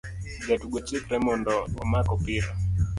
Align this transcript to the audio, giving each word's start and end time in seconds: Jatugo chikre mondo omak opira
Jatugo 0.47 0.77
chikre 0.87 1.17
mondo 1.25 1.53
omak 1.81 2.07
opira 2.15 2.49